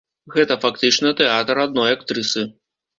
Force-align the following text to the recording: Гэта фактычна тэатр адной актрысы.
Гэта 0.35 0.57
фактычна 0.63 1.13
тэатр 1.21 1.65
адной 1.67 1.95
актрысы. 1.97 2.51